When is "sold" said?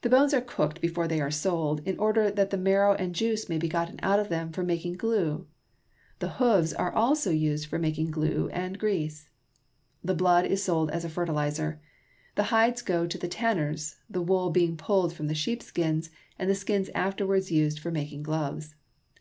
1.30-1.82, 10.64-10.90